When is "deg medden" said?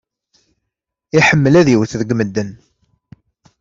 1.99-2.51